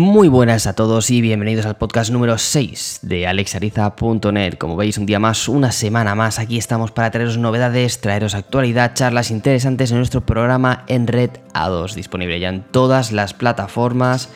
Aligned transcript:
Muy 0.00 0.28
buenas 0.28 0.68
a 0.68 0.74
todos 0.74 1.10
y 1.10 1.20
bienvenidos 1.20 1.66
al 1.66 1.76
podcast 1.76 2.12
número 2.12 2.38
6 2.38 3.00
de 3.02 3.26
alexariza.net. 3.26 4.54
Como 4.56 4.76
veis, 4.76 4.96
un 4.96 5.06
día 5.06 5.18
más, 5.18 5.48
una 5.48 5.72
semana 5.72 6.14
más, 6.14 6.38
aquí 6.38 6.56
estamos 6.56 6.92
para 6.92 7.10
traeros 7.10 7.36
novedades, 7.36 8.00
traeros 8.00 8.36
actualidad, 8.36 8.94
charlas 8.94 9.32
interesantes 9.32 9.90
en 9.90 9.96
nuestro 9.96 10.20
programa 10.20 10.84
en 10.86 11.08
Red 11.08 11.30
A2, 11.52 11.94
disponible 11.94 12.38
ya 12.38 12.50
en 12.50 12.62
todas 12.62 13.10
las 13.10 13.34
plataformas 13.34 14.28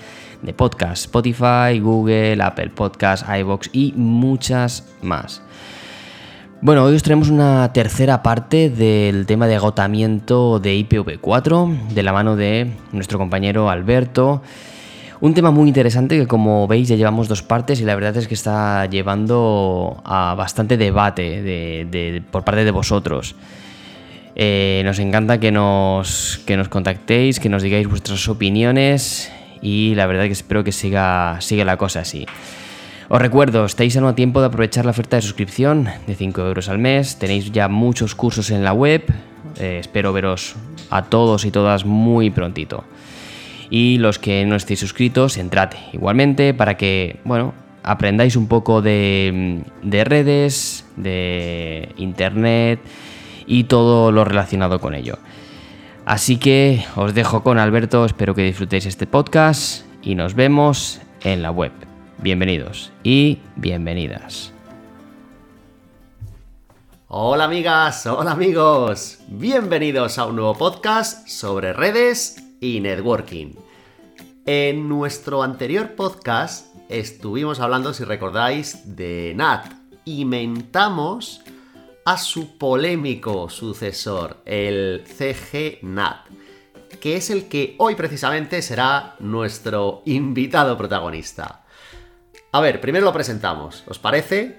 de 0.43 0.53
podcast, 0.53 1.05
Spotify, 1.05 1.79
Google, 1.81 2.43
Apple 2.43 2.71
Podcasts, 2.71 3.25
iBox 3.29 3.71
y 3.73 3.93
muchas 3.95 4.93
más. 5.01 5.43
Bueno, 6.65 6.85
hoy 6.85 6.95
os 6.95 7.03
traemos 7.03 7.29
una 7.29 7.73
tercera 7.73 8.23
parte 8.23 8.71
del 8.71 9.27
tema 9.27 9.49
de 9.49 9.57
agotamiento 9.57 10.61
de 10.61 10.77
IPv4 10.77 11.89
de 11.89 12.03
la 12.05 12.13
mano 12.13 12.37
de 12.37 12.71
nuestro 12.93 13.19
compañero 13.19 13.69
Alberto. 13.69 14.43
Un 15.21 15.35
tema 15.35 15.51
muy 15.51 15.67
interesante 15.67 16.17
que 16.17 16.29
como 16.29 16.69
veis 16.69 16.87
ya 16.87 16.95
llevamos 16.95 17.27
dos 17.27 17.43
partes 17.43 17.81
y 17.81 17.85
la 17.85 17.97
verdad 17.97 18.17
es 18.17 18.29
que 18.29 18.35
está 18.35 18.87
llevando 18.87 20.01
a 20.05 20.37
bastante 20.37 20.77
debate 20.77 22.23
por 22.31 22.45
parte 22.45 22.65
de 22.65 22.71
vosotros. 22.71 23.35
Eh, 24.37 24.83
nos 24.85 25.01
encanta 25.01 25.41
que 25.41 25.51
nos, 25.51 26.41
que 26.47 26.57
nos 26.57 26.69
contactéis, 26.69 27.41
que 27.41 27.49
nos 27.49 27.65
digáis 27.65 27.89
vuestras 27.89 28.29
opiniones 28.29 29.33
y 29.61 29.97
la 29.97 30.07
verdad 30.07 30.27
que 30.27 30.33
espero 30.33 30.63
que 30.63 30.71
siga, 30.71 31.41
siga 31.41 31.65
la 31.65 31.77
cosa 31.77 32.03
así. 32.03 32.25
Os 33.13 33.21
recuerdo, 33.21 33.67
estáis 33.67 33.95
a 33.99 34.15
tiempo 34.15 34.41
de 34.41 34.47
aprovechar 34.47 34.87
la 34.87 34.93
oferta 34.93 35.17
de 35.17 35.23
suscripción 35.23 35.87
de 36.07 36.15
5 36.15 36.41
euros 36.47 36.71
al 36.71 36.79
mes. 36.79 37.19
Tenéis 37.19 37.53
ya 37.53 37.69
muchos 37.69 38.15
cursos 38.15 38.51
en 38.51 38.65
la 38.65 38.73
web. 38.73 39.05
Eh, 39.61 39.77
espero 39.81 40.15
veros 40.15 40.57
a 40.89 41.03
todos 41.03 41.45
y 41.45 41.51
todas 41.51 41.85
muy 41.85 42.31
prontito. 42.31 42.85
Y 43.69 43.99
los 43.99 44.19
que 44.19 44.47
no 44.47 44.57
estéis 44.57 44.81
suscritos, 44.81 45.37
entrad 45.37 45.73
igualmente 45.93 46.55
para 46.55 46.79
que, 46.79 47.21
bueno, 47.25 47.53
aprendáis 47.83 48.35
un 48.35 48.49
poco 48.49 48.81
de, 48.81 49.63
de 49.83 50.05
redes, 50.05 50.87
de 50.97 51.91
internet 51.99 52.81
y 53.47 53.65
todo 53.65 54.11
lo 54.11 54.25
relacionado 54.25 54.81
con 54.81 54.95
ello. 54.95 55.19
Así 56.07 56.39
que 56.39 56.83
os 56.97 57.13
dejo 57.13 57.43
con 57.43 57.59
Alberto, 57.59 58.07
espero 58.07 58.35
que 58.35 58.43
disfrutéis 58.43 58.87
este 58.87 59.07
podcast 59.07 59.85
y 60.01 60.15
nos 60.15 60.33
vemos 60.33 61.03
en 61.25 61.43
la 61.43 61.51
web. 61.51 61.92
Bienvenidos 62.23 62.93
y 63.03 63.41
bienvenidas. 63.57 64.53
Hola 67.09 67.43
amigas, 67.43 68.07
hola 68.07 68.31
amigos, 68.31 69.19
bienvenidos 69.27 70.19
a 70.19 70.27
un 70.27 70.37
nuevo 70.37 70.55
podcast 70.57 71.27
sobre 71.27 71.73
redes 71.73 72.37
y 72.61 72.79
networking. 72.79 73.55
En 74.47 74.89
nuestro 74.89 75.43
anterior 75.43 75.97
podcast 75.97 76.73
estuvimos 76.89 77.59
hablando, 77.59 77.93
si 77.93 78.05
recordáis, 78.05 78.97
de 78.97 79.33
NAT 79.35 79.73
y 80.05 80.25
mentamos 80.25 81.43
a 82.05 82.17
su 82.19 82.57
polémico 82.57 83.51
sucesor, 83.51 84.37
el 84.45 85.03
CGNAT, 85.09 86.29
que 87.01 87.17
es 87.17 87.31
el 87.31 87.49
que 87.49 87.75
hoy 87.79 87.97
precisamente 87.97 88.63
será 88.63 89.17
nuestro 89.19 90.03
invitado 90.05 90.79
protagonista. 90.79 91.62
A 92.55 92.61
ver, 92.61 92.83
primero 92.83 93.07
lo 93.07 93.15
presentamos, 93.15 93.83
¿os 93.87 93.99
parece? 93.99 94.59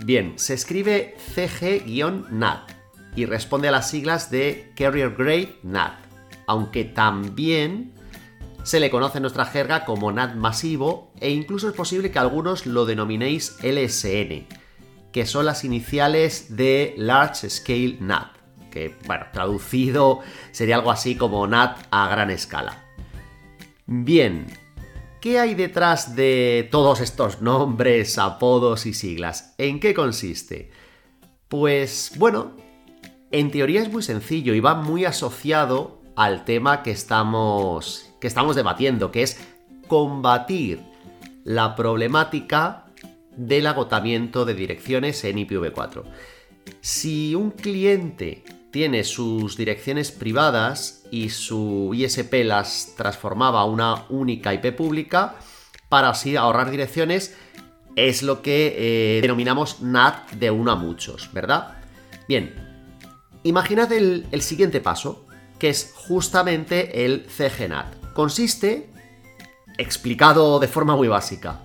Bien, 0.00 0.32
se 0.40 0.54
escribe 0.54 1.16
CG-NAT 1.36 2.72
y 3.14 3.26
responde 3.26 3.68
a 3.68 3.70
las 3.70 3.88
siglas 3.88 4.28
de 4.32 4.72
Carrier 4.74 5.14
Grade 5.14 5.56
NAT, 5.62 5.92
aunque 6.48 6.84
también 6.84 7.92
se 8.64 8.80
le 8.80 8.90
conoce 8.90 9.18
en 9.18 9.22
nuestra 9.22 9.46
jerga 9.46 9.84
como 9.84 10.10
NAT 10.10 10.34
masivo 10.34 11.12
e 11.20 11.30
incluso 11.30 11.68
es 11.68 11.76
posible 11.76 12.10
que 12.10 12.18
algunos 12.18 12.66
lo 12.66 12.86
denominéis 12.86 13.56
LSN, 13.62 14.48
que 15.12 15.24
son 15.24 15.46
las 15.46 15.62
iniciales 15.62 16.56
de 16.56 16.96
Large 16.98 17.50
Scale 17.50 17.98
NAT, 18.00 18.32
que, 18.72 18.96
bueno, 19.06 19.26
traducido 19.32 20.22
sería 20.50 20.74
algo 20.74 20.90
así 20.90 21.14
como 21.14 21.46
NAT 21.46 21.86
a 21.92 22.08
gran 22.08 22.30
escala. 22.30 22.84
Bien, 23.86 24.46
¿qué 25.20 25.38
hay 25.38 25.54
detrás 25.54 26.14
de 26.14 26.68
todos 26.70 27.00
estos 27.00 27.40
nombres, 27.42 28.18
apodos 28.18 28.86
y 28.86 28.94
siglas? 28.94 29.54
¿En 29.58 29.80
qué 29.80 29.94
consiste? 29.94 30.70
Pues 31.48 32.12
bueno, 32.16 32.52
en 33.30 33.50
teoría 33.50 33.82
es 33.82 33.92
muy 33.92 34.02
sencillo 34.02 34.54
y 34.54 34.60
va 34.60 34.74
muy 34.74 35.04
asociado 35.04 36.00
al 36.16 36.44
tema 36.44 36.82
que 36.82 36.90
estamos 36.90 38.04
que 38.20 38.26
estamos 38.26 38.56
debatiendo, 38.56 39.12
que 39.12 39.22
es 39.22 39.40
combatir 39.86 40.80
la 41.44 41.76
problemática 41.76 42.86
del 43.36 43.66
agotamiento 43.66 44.44
de 44.44 44.54
direcciones 44.54 45.22
en 45.24 45.36
IPv4. 45.36 46.04
Si 46.80 47.34
un 47.34 47.50
cliente 47.50 48.44
tiene 48.70 49.04
sus 49.04 49.56
direcciones 49.56 50.12
privadas 50.12 51.04
y 51.10 51.30
su 51.30 51.92
ISP 51.94 52.44
las 52.44 52.94
transformaba 52.96 53.60
a 53.60 53.64
una 53.64 54.06
única 54.08 54.52
IP 54.54 54.76
pública, 54.76 55.36
para 55.88 56.10
así 56.10 56.36
ahorrar 56.36 56.70
direcciones, 56.70 57.36
es 57.96 58.22
lo 58.22 58.42
que 58.42 58.74
eh, 59.16 59.20
denominamos 59.22 59.80
NAT 59.80 60.32
de 60.32 60.50
uno 60.50 60.70
a 60.70 60.76
muchos, 60.76 61.32
¿verdad? 61.32 61.78
Bien, 62.28 62.54
imaginad 63.42 63.90
el, 63.92 64.26
el 64.30 64.42
siguiente 64.42 64.80
paso, 64.80 65.26
que 65.58 65.70
es 65.70 65.92
justamente 65.96 67.04
el 67.04 67.26
CGNAT 67.26 67.98
consiste, 68.18 68.90
explicado 69.78 70.58
de 70.58 70.66
forma 70.66 70.96
muy 70.96 71.08
básica, 71.08 71.60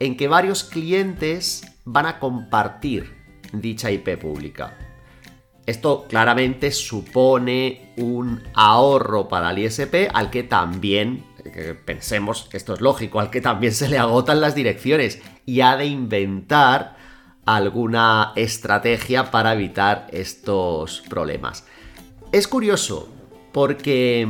en 0.00 0.16
que 0.16 0.28
varios 0.28 0.64
clientes 0.64 1.64
van 1.84 2.06
a 2.06 2.18
compartir 2.18 3.15
dicha 3.60 3.90
IP 3.90 4.18
pública. 4.18 4.76
Esto 5.66 6.06
claramente 6.08 6.70
supone 6.70 7.92
un 7.96 8.42
ahorro 8.54 9.28
para 9.28 9.50
el 9.50 9.58
ISP 9.58 10.08
al 10.14 10.30
que 10.30 10.44
también, 10.44 11.24
pensemos 11.84 12.48
esto 12.52 12.74
es 12.74 12.80
lógico, 12.80 13.18
al 13.18 13.30
que 13.30 13.40
también 13.40 13.72
se 13.72 13.88
le 13.88 13.98
agotan 13.98 14.40
las 14.40 14.54
direcciones 14.54 15.20
y 15.44 15.62
ha 15.62 15.76
de 15.76 15.86
inventar 15.86 16.96
alguna 17.44 18.32
estrategia 18.36 19.30
para 19.30 19.54
evitar 19.54 20.06
estos 20.12 21.02
problemas. 21.08 21.64
Es 22.32 22.46
curioso 22.46 23.08
porque 23.52 24.20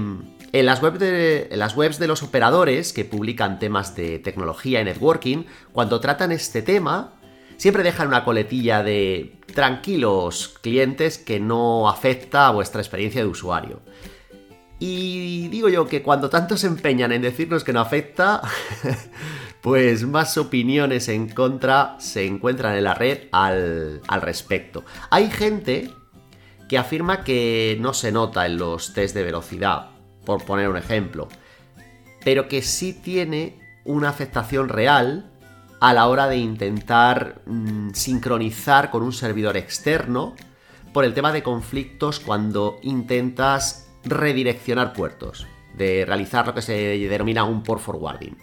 en 0.53 0.67
las, 0.67 0.81
webs 0.81 1.99
de 1.99 2.07
los 2.07 2.23
operadores 2.23 2.93
que 2.93 3.05
publican 3.05 3.59
temas 3.59 3.95
de 3.95 4.19
tecnología 4.19 4.81
y 4.81 4.85
networking, 4.85 5.45
cuando 5.73 6.01
tratan 6.01 6.33
este 6.33 6.63
tema, 6.63 7.15
siempre 7.57 7.83
dejan 7.83 8.09
una 8.09 8.25
coletilla 8.25 8.83
de 8.83 9.37
tranquilos 9.55 10.59
clientes 10.61 11.19
que 11.19 11.41
no 11.41 11.89
afecta 11.89 12.49
a 12.49 12.53
vuestra 12.53 12.81
experiencia 12.81 13.23
de 13.23 13.29
usuario. 13.29 13.81
Y 14.79 15.49
digo 15.49 15.69
yo 15.69 15.87
que 15.87 16.03
cuando 16.03 16.29
tanto 16.29 16.57
se 16.57 16.67
empeñan 16.67 17.13
en 17.13 17.23
decirnos 17.23 17.65
que 17.65 17.73
no 17.73 17.81
afecta, 17.81 18.43
pues 19.63 20.07
más 20.07 20.37
opiniones 20.37 21.09
en 21.09 21.29
contra 21.31 21.97
se 21.99 22.27
encuentran 22.27 22.77
en 22.77 22.85
la 22.85 22.95
red 22.95 23.29
al, 23.33 24.03
al 24.07 24.21
respecto. 24.21 24.85
Hay 25.11 25.31
gente 25.31 25.91
que 26.69 26.77
afirma 26.77 27.25
que 27.25 27.79
no 27.81 27.95
se 27.95 28.13
nota 28.13 28.45
en 28.45 28.59
los 28.59 28.93
test 28.93 29.15
de 29.15 29.23
velocidad, 29.23 29.91
por 30.25 30.45
poner 30.45 30.69
un 30.69 30.77
ejemplo, 30.77 31.29
pero 32.25 32.49
que 32.49 32.61
sí 32.61 32.93
tiene 32.93 33.59
una 33.85 34.09
afectación 34.09 34.69
real 34.69 35.31
a 35.81 35.93
la 35.93 36.07
hora 36.09 36.29
de 36.29 36.37
intentar 36.39 37.43
mm, 37.47 37.91
sincronizar 37.93 38.91
con 38.91 39.03
un 39.03 39.13
servidor 39.13 39.57
externo 39.57 40.35
por 40.93 41.05
el 41.05 41.15
tema 41.15 41.33
de 41.33 41.43
conflictos 41.43 42.21
cuando 42.21 42.79
intentas 42.83 43.89
redireccionar 44.05 44.93
puertos, 44.93 45.47
de 45.77 46.05
realizar 46.07 46.47
lo 46.47 46.55
que 46.55 46.63
se 46.63 46.73
denomina 47.09 47.45
un 47.45 47.63
port 47.63 47.81
forwarding. 47.81 48.37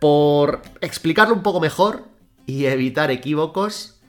Por 0.00 0.62
explicarlo 0.80 1.34
un 1.34 1.42
poco 1.42 1.60
mejor 1.60 2.08
y 2.44 2.64
evitar 2.64 3.10
equívocos, 3.10 4.00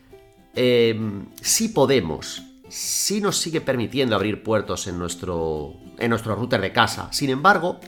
em, 0.55 1.27
sí 1.41 1.69
podemos 1.69 2.41
sí 2.73 3.21
nos 3.21 3.37
sigue 3.37 3.61
permitiendo 3.61 4.15
abrir 4.15 4.41
puertos 4.41 4.87
en 4.87 4.97
nuestro, 4.97 5.75
en 5.99 6.09
nuestro 6.09 6.35
router 6.35 6.59
de 6.59 6.73
casa. 6.73 7.07
Sin 7.13 7.29
embargo, 7.29 7.79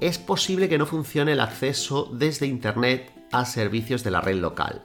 es 0.00 0.18
posible 0.18 0.68
que 0.68 0.78
no 0.78 0.86
funcione 0.86 1.32
el 1.32 1.40
acceso 1.40 2.08
desde 2.12 2.46
Internet 2.46 3.12
a 3.32 3.44
servicios 3.44 4.04
de 4.04 4.10
la 4.10 4.20
red 4.20 4.36
local. 4.36 4.82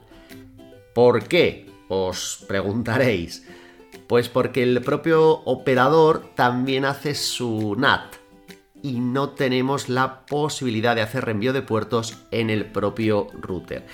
¿Por 0.94 1.24
qué? 1.24 1.66
Os 1.88 2.44
preguntaréis. 2.48 3.46
Pues 4.06 4.28
porque 4.28 4.62
el 4.62 4.82
propio 4.82 5.42
operador 5.44 6.30
también 6.34 6.84
hace 6.84 7.14
su 7.14 7.74
NAT 7.78 8.16
y 8.82 9.00
no 9.00 9.30
tenemos 9.30 9.88
la 9.88 10.26
posibilidad 10.26 10.94
de 10.94 11.02
hacer 11.02 11.24
reenvío 11.24 11.52
de 11.52 11.62
puertos 11.62 12.18
en 12.30 12.50
el 12.50 12.66
propio 12.66 13.28
router. 13.40 13.86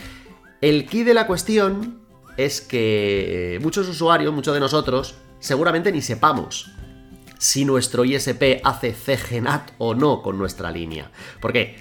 El 0.61 0.87
key 0.87 1.05
de 1.05 1.15
la 1.15 1.27
cuestión 1.27 2.01
es 2.37 2.61
que 2.61 3.59
muchos 3.63 3.89
usuarios, 3.89 4.35
muchos 4.35 4.55
de 4.55 4.61
nosotros, 4.61 5.15
seguramente 5.39 5.93
ni 5.93 6.03
sepamos 6.03 6.73
si 7.41 7.65
nuestro 7.65 8.05
ISP 8.05 8.61
hace 8.63 8.93
CGNAT 8.93 9.73
o 9.79 9.95
no 9.95 10.23
con 10.23 10.39
nuestra 10.39 10.71
línea. 10.71 11.11
Porque, 11.41 11.77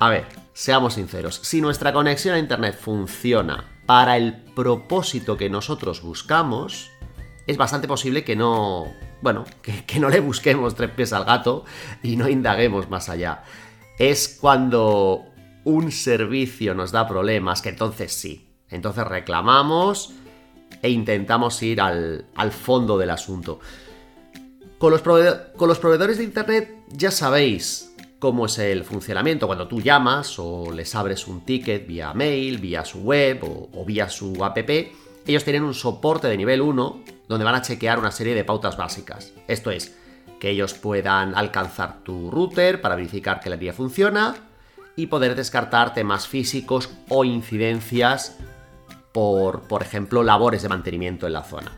a 0.00 0.08
ver, 0.08 0.24
seamos 0.54 0.94
sinceros, 0.94 1.40
si 1.42 1.60
nuestra 1.60 1.92
conexión 1.92 2.34
a 2.34 2.38
Internet 2.38 2.76
funciona 2.80 3.64
para 3.86 4.16
el 4.16 4.34
propósito 4.54 5.36
que 5.36 5.50
nosotros 5.50 6.02
buscamos, 6.02 6.90
es 7.46 7.56
bastante 7.58 7.86
posible 7.86 8.24
que 8.24 8.34
no, 8.34 8.86
bueno, 9.20 9.44
que, 9.60 9.84
que, 9.84 10.00
no 10.00 10.08
le 10.08 10.20
busquemos 10.20 10.74
tres 10.74 10.90
pies 10.90 11.12
al 11.12 11.26
gato 11.26 11.66
y 12.02 12.16
no 12.16 12.28
indaguemos 12.28 12.88
más 12.88 13.10
allá. 13.10 13.44
Es 13.98 14.38
cuando 14.40 15.26
un 15.64 15.92
servicio 15.92 16.74
nos 16.74 16.92
da 16.92 17.06
problemas 17.06 17.60
que 17.60 17.68
entonces 17.68 18.12
sí, 18.12 18.48
entonces 18.70 19.06
reclamamos 19.06 20.14
e 20.82 20.90
intentamos 20.90 21.62
ir 21.62 21.80
al, 21.80 22.26
fondo 22.50 22.98
del 22.98 23.10
asunto. 23.10 23.60
Con 24.78 24.90
los, 24.90 25.00
proveedores 25.02 26.18
de 26.18 26.24
Internet 26.24 26.76
ya 26.88 27.10
sabéis 27.10 27.94
cómo 28.18 28.46
es 28.46 28.58
el 28.58 28.84
funcionamiento. 28.84 29.46
Cuando 29.46 29.68
tú 29.68 29.80
llamas 29.80 30.38
o 30.38 30.70
les 30.72 30.94
abres 30.94 31.26
un 31.26 31.44
ticket 31.44 31.86
vía 31.86 32.12
mail, 32.12 32.58
vía 32.58 32.84
su 32.84 33.00
web 33.00 33.44
o, 33.44 33.68
o, 33.72 33.84
vía 33.84 34.08
su 34.08 34.44
app, 34.44 34.58
ellos 35.26 35.44
tienen 35.44 35.64
un 35.64 35.74
soporte 35.74 36.28
de 36.28 36.36
nivel 36.36 36.60
1 36.60 37.00
donde 37.28 37.44
van 37.44 37.54
a 37.54 37.62
chequear 37.62 37.98
una 37.98 38.10
serie 38.10 38.34
de 38.34 38.44
pautas 38.44 38.76
básicas. 38.76 39.32
Esto 39.48 39.70
es, 39.70 39.96
que 40.38 40.50
ellos 40.50 40.74
puedan 40.74 41.34
alcanzar 41.34 42.04
tu 42.04 42.30
router 42.30 42.80
para 42.82 42.96
verificar 42.96 43.40
que 43.40 43.48
la 43.48 43.56
línea 43.56 43.72
funciona 43.72 44.34
y 44.96 45.06
poder 45.06 45.34
descartar 45.34 45.94
temas 45.94 46.28
físicos 46.28 46.90
o 47.08 47.24
incidencias 47.24 48.36
por, 49.12 49.62
por 49.62 49.82
ejemplo, 49.82 50.22
labores 50.22 50.62
de 50.62 50.68
mantenimiento 50.68 51.26
en 51.26 51.32
la 51.32 51.44
zona. 51.44 51.72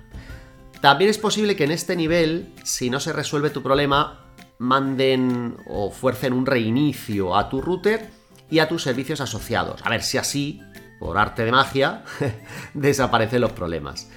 También 0.86 1.10
es 1.10 1.18
posible 1.18 1.56
que 1.56 1.64
en 1.64 1.72
este 1.72 1.96
nivel, 1.96 2.54
si 2.62 2.90
no 2.90 3.00
se 3.00 3.12
resuelve 3.12 3.50
tu 3.50 3.60
problema, 3.60 4.20
manden 4.58 5.56
o 5.66 5.90
fuercen 5.90 6.32
un 6.32 6.46
reinicio 6.46 7.36
a 7.36 7.48
tu 7.48 7.60
router 7.60 8.08
y 8.48 8.60
a 8.60 8.68
tus 8.68 8.84
servicios 8.84 9.20
asociados. 9.20 9.80
A 9.84 9.90
ver 9.90 10.04
si 10.04 10.16
así, 10.16 10.62
por 11.00 11.18
arte 11.18 11.44
de 11.44 11.50
magia, 11.50 12.04
desaparecen 12.74 13.40
los 13.40 13.50
problemas. 13.50 14.08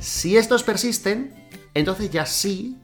Si 0.00 0.36
estos 0.36 0.64
persisten, 0.64 1.48
entonces 1.74 2.10
ya 2.10 2.26
sí 2.26 2.76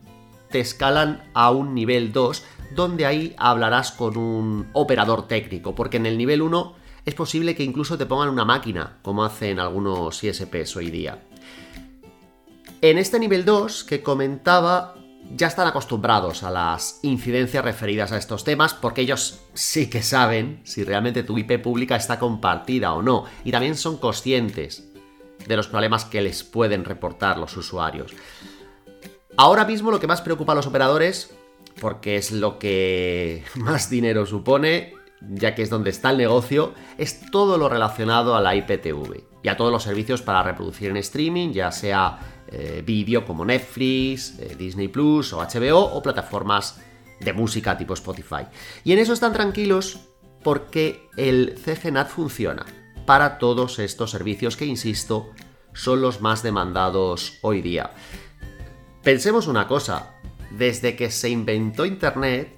te 0.48 0.60
escalan 0.60 1.28
a 1.34 1.50
un 1.50 1.75
nivel 1.75 2.12
2, 2.12 2.44
donde 2.76 3.04
ahí 3.04 3.34
hablarás 3.36 3.90
con 3.90 4.16
un 4.16 4.69
operador 4.75 5.26
técnico, 5.26 5.75
porque 5.75 5.96
en 5.96 6.06
el 6.06 6.19
nivel 6.19 6.40
1 6.40 6.76
es 7.04 7.14
posible 7.16 7.56
que 7.56 7.64
incluso 7.64 7.98
te 7.98 8.06
pongan 8.06 8.28
una 8.28 8.44
máquina, 8.44 8.98
como 9.02 9.25
hacen 9.25 9.58
algunos 9.58 10.22
ISPs 10.22 10.76
hoy 10.76 10.92
día. 10.92 11.19
En 12.86 12.98
este 12.98 13.19
nivel 13.19 13.46
2 13.46 13.84
que 13.84 14.02
comentaba, 14.02 14.94
ya 15.34 15.46
están 15.46 15.66
acostumbrados 15.66 16.42
a 16.42 16.50
las 16.50 17.00
incidencias 17.00 17.64
referidas 17.64 18.12
a 18.12 18.19
estos 18.19 18.44
temas, 18.44 18.75
porque 18.75 19.00
ellos 19.00 19.40
sí 19.54 19.88
que 19.88 20.02
saben 20.02 20.60
si 20.64 20.84
realmente 20.84 21.22
tu 21.22 21.38
IP 21.38 21.62
pública 21.62 21.96
está 21.96 22.19
compartida 22.19 22.92
o 22.92 23.00
no, 23.00 23.25
y 23.42 23.52
también 23.52 23.78
son 23.78 23.96
conscientes 23.96 24.86
de 25.46 25.56
los 25.56 25.66
problemas 25.66 26.04
que 26.04 26.20
les 26.20 26.44
pueden 26.44 26.84
reportar 26.84 27.38
los 27.38 27.56
usuarios. 27.56 28.12
Ahora 29.38 29.64
mismo 29.64 29.90
lo 29.90 29.98
que 29.98 30.06
más 30.06 30.20
preocupa 30.20 30.52
a 30.52 30.56
los 30.56 30.66
operadores, 30.66 31.34
porque 31.81 32.16
es 32.16 32.32
lo 32.32 32.58
que 32.58 33.44
más 33.54 33.88
dinero 33.88 34.26
supone, 34.26 34.92
ya 35.22 35.54
que 35.54 35.62
es 35.62 35.70
donde 35.70 35.88
está 35.88 36.10
el 36.10 36.19
negocio, 36.19 36.75
es 36.98 37.31
todo 37.31 37.56
lo 37.56 37.70
relacionado 37.70 38.36
a 38.36 38.42
la 38.42 38.54
IPTV 38.54 39.22
y 39.42 39.48
a 39.48 39.56
todos 39.56 39.72
los 39.72 39.84
servicios 39.84 40.20
para 40.20 40.42
reproducir 40.42 40.90
en 40.90 40.98
streaming, 40.98 41.52
ya 41.52 41.72
sea 41.72 42.33
eh, 42.56 42.83
vídeo 42.87 43.25
como 43.25 43.45
Netflix, 43.45 44.39
eh, 44.39 44.55
Disney 44.56 44.87
Plus 44.87 45.33
o 45.33 45.41
HBO 45.41 45.81
o 45.81 46.01
plataformas 46.01 46.81
de 47.19 47.33
música 47.33 47.77
tipo 47.77 47.95
Spotify. 47.95 48.47
Y 48.85 48.93
en 48.93 49.01
eso 49.01 49.12
están 49.12 49.33
tranquilos 49.33 49.99
porque 50.45 51.09
el 51.17 51.59
CGNAT 51.59 52.09
funciona 52.09 52.65
para 53.06 53.39
todos 53.39 53.81
estos 53.81 54.12
servicios 54.12 54.56
que, 54.56 54.67
insisto, 54.67 55.31
son 55.73 56.01
los 56.01 56.21
más 56.21 56.45
demandados 56.45 57.39
hoy 57.43 57.61
día. 57.61 57.91
Pensemos 59.03 59.49
una 59.49 59.67
cosa, 59.67 60.15
desde 60.53 60.95
que 60.95 61.11
se 61.11 61.31
inventó 61.31 61.85
Internet, 61.85 62.56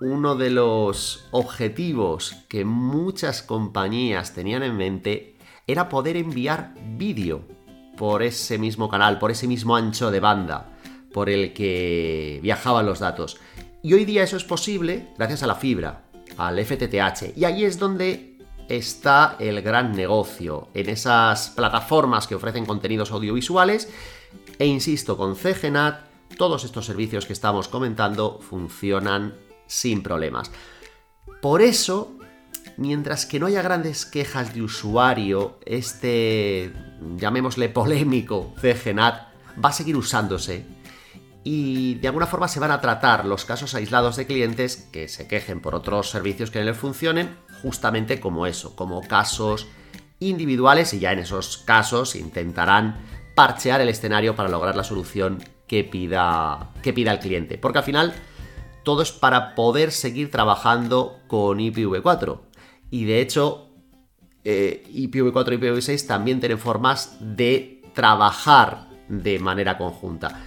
uno 0.00 0.34
de 0.34 0.50
los 0.50 1.28
objetivos 1.30 2.34
que 2.48 2.64
muchas 2.64 3.42
compañías 3.42 4.34
tenían 4.34 4.64
en 4.64 4.76
mente 4.76 5.38
era 5.68 5.88
poder 5.88 6.16
enviar 6.16 6.74
vídeo 6.96 7.55
por 7.96 8.22
ese 8.22 8.58
mismo 8.58 8.88
canal, 8.88 9.18
por 9.18 9.30
ese 9.30 9.46
mismo 9.46 9.76
ancho 9.76 10.10
de 10.10 10.20
banda 10.20 10.76
por 11.16 11.30
el 11.30 11.54
que 11.54 12.40
viajaban 12.42 12.84
los 12.84 12.98
datos. 12.98 13.38
Y 13.82 13.94
hoy 13.94 14.04
día 14.04 14.22
eso 14.22 14.36
es 14.36 14.44
posible 14.44 15.14
gracias 15.16 15.42
a 15.42 15.46
la 15.46 15.54
fibra, 15.54 16.02
al 16.36 16.62
FTTH. 16.62 17.34
Y 17.34 17.46
ahí 17.46 17.64
es 17.64 17.78
donde 17.78 18.36
está 18.68 19.36
el 19.38 19.62
gran 19.62 19.92
negocio, 19.92 20.68
en 20.74 20.90
esas 20.90 21.48
plataformas 21.48 22.26
que 22.26 22.34
ofrecen 22.34 22.66
contenidos 22.66 23.12
audiovisuales. 23.12 23.88
E 24.58 24.66
insisto, 24.66 25.16
con 25.16 25.36
CGNAT, 25.36 26.00
todos 26.36 26.64
estos 26.64 26.84
servicios 26.84 27.24
que 27.24 27.32
estamos 27.32 27.68
comentando 27.68 28.38
funcionan 28.38 29.36
sin 29.66 30.02
problemas. 30.02 30.50
Por 31.40 31.62
eso, 31.62 32.15
mientras 32.76 33.26
que 33.26 33.40
no 33.40 33.46
haya 33.46 33.62
grandes 33.62 34.06
quejas 34.06 34.54
de 34.54 34.62
usuario, 34.62 35.58
este, 35.64 36.72
llamémosle 37.16 37.68
polémico 37.68 38.54
CGNAT 38.60 39.28
va 39.64 39.70
a 39.70 39.72
seguir 39.72 39.96
usándose 39.96 40.66
y 41.42 41.94
de 41.94 42.08
alguna 42.08 42.26
forma 42.26 42.48
se 42.48 42.58
van 42.58 42.72
a 42.72 42.80
tratar 42.80 43.24
los 43.24 43.44
casos 43.44 43.74
aislados 43.74 44.16
de 44.16 44.26
clientes 44.26 44.88
que 44.92 45.08
se 45.08 45.28
quejen 45.28 45.60
por 45.60 45.74
otros 45.74 46.10
servicios 46.10 46.50
que 46.50 46.58
no 46.58 46.64
les 46.64 46.76
funcionen 46.76 47.36
justamente 47.62 48.18
como 48.20 48.46
eso, 48.46 48.74
como 48.74 49.00
casos 49.02 49.68
individuales 50.18 50.92
y 50.92 50.98
ya 50.98 51.12
en 51.12 51.20
esos 51.20 51.58
casos 51.58 52.16
intentarán 52.16 52.96
parchear 53.34 53.80
el 53.80 53.88
escenario 53.88 54.34
para 54.34 54.48
lograr 54.48 54.76
la 54.76 54.82
solución 54.82 55.42
que 55.68 55.84
pida, 55.84 56.72
que 56.82 56.92
pida 56.92 57.12
el 57.12 57.18
cliente. 57.18 57.58
Porque 57.58 57.78
al 57.78 57.84
final 57.84 58.14
todo 58.82 59.02
es 59.02 59.12
para 59.12 59.54
poder 59.54 59.92
seguir 59.92 60.30
trabajando 60.30 61.18
con 61.28 61.58
IPv4. 61.58 62.40
Y 62.90 63.04
de 63.04 63.20
hecho, 63.20 63.70
eh, 64.44 64.84
IPv4 64.92 65.54
y 65.54 65.58
IPv6 65.58 66.06
también 66.06 66.40
tienen 66.40 66.58
formas 66.58 67.16
de 67.20 67.82
trabajar 67.94 68.88
de 69.08 69.38
manera 69.38 69.76
conjunta. 69.76 70.40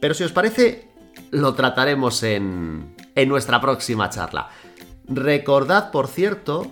Pero 0.00 0.14
si 0.14 0.24
os 0.24 0.32
parece, 0.32 0.88
lo 1.30 1.54
trataremos 1.54 2.22
en, 2.22 2.94
en 3.14 3.28
nuestra 3.28 3.60
próxima 3.60 4.08
charla. 4.10 4.48
Recordad, 5.06 5.90
por 5.90 6.08
cierto, 6.08 6.70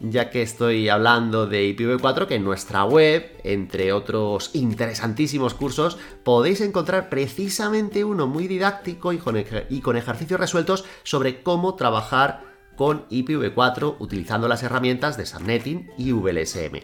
ya 0.00 0.30
que 0.30 0.42
estoy 0.42 0.88
hablando 0.88 1.46
de 1.46 1.74
IPv4, 1.76 2.26
que 2.26 2.36
en 2.36 2.44
nuestra 2.44 2.84
web, 2.84 3.38
entre 3.44 3.92
otros 3.92 4.50
interesantísimos 4.54 5.54
cursos, 5.54 5.98
podéis 6.22 6.60
encontrar 6.60 7.08
precisamente 7.08 8.04
uno 8.04 8.26
muy 8.26 8.46
didáctico 8.46 9.12
y 9.12 9.18
con 9.18 9.96
ejercicios 9.96 10.40
resueltos 10.40 10.84
sobre 11.02 11.42
cómo 11.42 11.74
trabajar 11.74 12.55
con 12.76 13.08
IPv4 13.08 13.96
utilizando 13.98 14.48
las 14.48 14.62
herramientas 14.62 15.16
de 15.16 15.26
Subnetting 15.26 15.90
y 15.98 16.12
VLSM. 16.12 16.82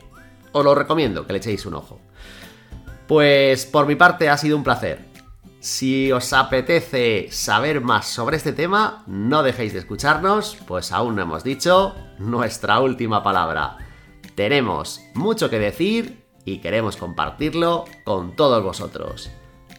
Os 0.52 0.64
lo 0.64 0.74
recomiendo 0.74 1.26
que 1.26 1.32
le 1.32 1.38
echéis 1.38 1.66
un 1.66 1.74
ojo. 1.74 2.00
Pues 3.06 3.66
por 3.66 3.86
mi 3.86 3.94
parte 3.94 4.28
ha 4.28 4.36
sido 4.36 4.56
un 4.56 4.64
placer. 4.64 5.12
Si 5.60 6.10
os 6.10 6.32
apetece 6.32 7.28
saber 7.30 7.80
más 7.80 8.08
sobre 8.08 8.36
este 8.36 8.52
tema, 8.52 9.04
no 9.06 9.42
dejéis 9.42 9.72
de 9.72 9.78
escucharnos, 9.78 10.56
pues 10.66 10.90
aún 10.90 11.14
no 11.14 11.22
hemos 11.22 11.44
dicho 11.44 11.94
nuestra 12.18 12.80
última 12.80 13.22
palabra. 13.22 13.78
Tenemos 14.34 15.00
mucho 15.14 15.50
que 15.50 15.58
decir 15.58 16.24
y 16.44 16.58
queremos 16.58 16.96
compartirlo 16.96 17.84
con 18.04 18.34
todos 18.34 18.62
vosotros. 18.64 19.30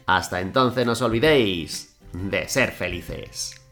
Hasta 0.06 0.42
entonces 0.42 0.86
no 0.86 0.94
os 0.94 1.02
olvidéis 1.02 1.98
de 2.14 2.48
ser 2.48 2.72
felices. 2.72 3.63